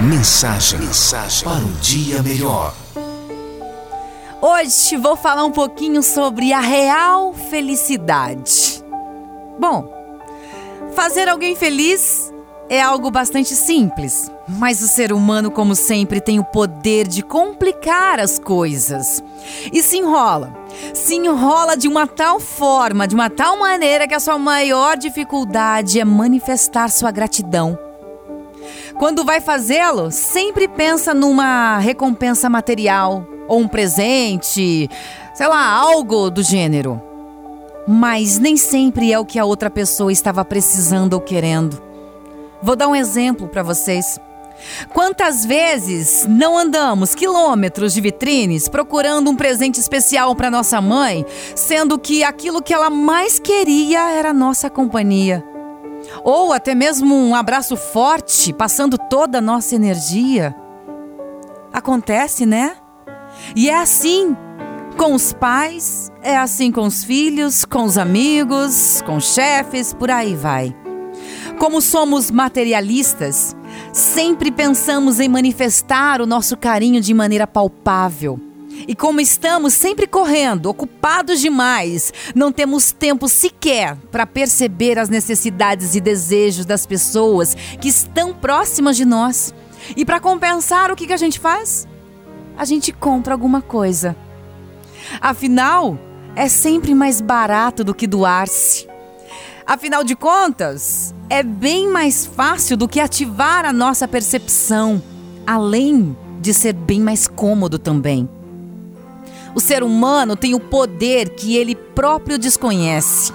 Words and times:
Mensagem, 0.00 0.78
mensagem 0.78 1.42
para 1.42 1.58
um 1.58 1.72
dia 1.80 2.22
melhor. 2.22 2.72
Hoje 4.40 4.96
vou 4.96 5.16
falar 5.16 5.44
um 5.44 5.50
pouquinho 5.50 6.04
sobre 6.04 6.52
a 6.52 6.60
real 6.60 7.34
felicidade. 7.34 8.80
Bom, 9.58 9.92
fazer 10.94 11.28
alguém 11.28 11.56
feliz 11.56 12.32
é 12.70 12.80
algo 12.80 13.10
bastante 13.10 13.56
simples, 13.56 14.30
mas 14.46 14.80
o 14.82 14.86
ser 14.86 15.12
humano, 15.12 15.50
como 15.50 15.74
sempre, 15.74 16.20
tem 16.20 16.38
o 16.38 16.44
poder 16.44 17.08
de 17.08 17.20
complicar 17.20 18.20
as 18.20 18.38
coisas. 18.38 19.20
E 19.72 19.82
se 19.82 19.96
enrola. 19.98 20.56
Se 20.94 21.16
enrola 21.16 21.76
de 21.76 21.88
uma 21.88 22.06
tal 22.06 22.38
forma, 22.38 23.08
de 23.08 23.16
uma 23.16 23.28
tal 23.28 23.58
maneira 23.58 24.06
que 24.06 24.14
a 24.14 24.20
sua 24.20 24.38
maior 24.38 24.96
dificuldade 24.96 25.98
é 25.98 26.04
manifestar 26.04 26.88
sua 26.88 27.10
gratidão. 27.10 27.87
Quando 28.98 29.24
vai 29.24 29.40
fazê-lo, 29.40 30.10
sempre 30.10 30.66
pensa 30.66 31.14
numa 31.14 31.78
recompensa 31.78 32.50
material 32.50 33.24
ou 33.46 33.60
um 33.60 33.68
presente, 33.68 34.90
sei 35.32 35.46
lá, 35.46 35.70
algo 35.70 36.28
do 36.30 36.42
gênero. 36.42 37.00
Mas 37.86 38.40
nem 38.40 38.56
sempre 38.56 39.12
é 39.12 39.18
o 39.18 39.24
que 39.24 39.38
a 39.38 39.44
outra 39.44 39.70
pessoa 39.70 40.10
estava 40.10 40.44
precisando 40.44 41.12
ou 41.14 41.20
querendo. 41.20 41.80
Vou 42.60 42.74
dar 42.74 42.88
um 42.88 42.96
exemplo 42.96 43.46
para 43.46 43.62
vocês. 43.62 44.18
Quantas 44.92 45.46
vezes 45.46 46.26
não 46.28 46.58
andamos 46.58 47.14
quilômetros 47.14 47.94
de 47.94 48.00
vitrines 48.00 48.68
procurando 48.68 49.30
um 49.30 49.36
presente 49.36 49.78
especial 49.78 50.34
para 50.34 50.50
nossa 50.50 50.80
mãe, 50.80 51.24
sendo 51.54 52.00
que 52.00 52.24
aquilo 52.24 52.60
que 52.60 52.74
ela 52.74 52.90
mais 52.90 53.38
queria 53.38 54.10
era 54.10 54.32
nossa 54.32 54.68
companhia? 54.68 55.44
Ou 56.24 56.52
até 56.52 56.74
mesmo 56.74 57.14
um 57.14 57.34
abraço 57.34 57.76
forte, 57.76 58.52
passando 58.52 58.96
toda 58.96 59.38
a 59.38 59.42
nossa 59.42 59.74
energia? 59.74 60.54
Acontece, 61.72 62.46
né? 62.46 62.76
E 63.54 63.68
é 63.68 63.76
assim 63.76 64.36
com 64.96 65.14
os 65.14 65.32
pais, 65.32 66.10
é 66.22 66.36
assim 66.36 66.72
com 66.72 66.82
os 66.82 67.04
filhos, 67.04 67.64
com 67.64 67.84
os 67.84 67.96
amigos, 67.96 69.00
com 69.06 69.16
os 69.16 69.32
chefes, 69.32 69.94
por 69.94 70.10
aí 70.10 70.34
vai. 70.34 70.74
Como 71.58 71.80
somos 71.80 72.30
materialistas, 72.30 73.56
sempre 73.92 74.50
pensamos 74.50 75.20
em 75.20 75.28
manifestar 75.28 76.20
o 76.20 76.26
nosso 76.26 76.56
carinho 76.56 77.00
de 77.00 77.14
maneira 77.14 77.46
palpável. 77.46 78.47
E 78.86 78.94
como 78.94 79.20
estamos 79.20 79.72
sempre 79.74 80.06
correndo, 80.06 80.66
ocupados 80.66 81.40
demais, 81.40 82.12
não 82.34 82.52
temos 82.52 82.92
tempo 82.92 83.28
sequer 83.28 83.96
para 84.10 84.26
perceber 84.26 84.98
as 84.98 85.08
necessidades 85.08 85.94
e 85.94 86.00
desejos 86.00 86.64
das 86.64 86.86
pessoas 86.86 87.54
que 87.80 87.88
estão 87.88 88.34
próximas 88.34 88.96
de 88.96 89.04
nós. 89.04 89.54
E 89.96 90.04
para 90.04 90.20
compensar, 90.20 90.90
o 90.90 90.96
que, 90.96 91.06
que 91.06 91.12
a 91.12 91.18
gente 91.18 91.38
faz? 91.38 91.86
A 92.56 92.64
gente 92.64 92.92
compra 92.92 93.34
alguma 93.34 93.62
coisa. 93.62 94.16
Afinal, 95.20 95.98
é 96.36 96.48
sempre 96.48 96.94
mais 96.94 97.20
barato 97.20 97.82
do 97.82 97.94
que 97.94 98.06
doar-se. 98.06 98.86
Afinal 99.66 100.02
de 100.02 100.16
contas, 100.16 101.14
é 101.28 101.42
bem 101.42 101.88
mais 101.88 102.24
fácil 102.24 102.76
do 102.76 102.88
que 102.88 103.00
ativar 103.00 103.64
a 103.66 103.72
nossa 103.72 104.08
percepção, 104.08 105.02
além 105.46 106.16
de 106.40 106.54
ser 106.54 106.72
bem 106.72 107.00
mais 107.00 107.26
cômodo 107.28 107.78
também. 107.78 108.28
O 109.54 109.60
ser 109.60 109.82
humano 109.82 110.36
tem 110.36 110.54
o 110.54 110.60
poder 110.60 111.30
que 111.30 111.56
ele 111.56 111.74
próprio 111.74 112.38
desconhece 112.38 113.32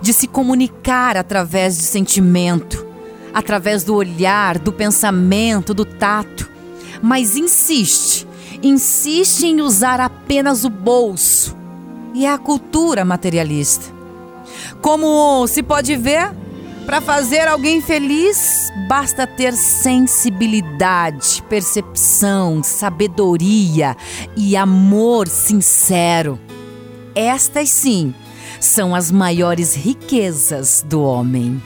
de 0.00 0.12
se 0.12 0.26
comunicar 0.26 1.16
através 1.16 1.76
de 1.76 1.84
sentimento, 1.84 2.86
através 3.32 3.84
do 3.84 3.94
olhar, 3.94 4.58
do 4.58 4.72
pensamento, 4.72 5.74
do 5.74 5.84
tato, 5.84 6.48
mas 7.02 7.36
insiste, 7.36 8.26
insiste 8.62 9.44
em 9.44 9.60
usar 9.60 10.00
apenas 10.00 10.64
o 10.64 10.70
bolso. 10.70 11.56
E 12.14 12.24
é 12.24 12.32
a 12.32 12.38
cultura 12.38 13.04
materialista. 13.04 13.94
Como 14.80 15.46
se 15.46 15.62
pode 15.62 15.94
ver, 15.96 16.34
para 16.86 17.00
fazer 17.00 17.48
alguém 17.48 17.82
feliz, 17.82 18.72
basta 18.88 19.26
ter 19.26 19.52
sensibilidade, 19.54 21.42
percepção, 21.48 22.62
sabedoria 22.62 23.96
e 24.36 24.56
amor 24.56 25.26
sincero. 25.26 26.38
Estas 27.12 27.70
sim 27.70 28.14
são 28.60 28.94
as 28.94 29.10
maiores 29.10 29.74
riquezas 29.74 30.84
do 30.88 31.02
homem. 31.02 31.60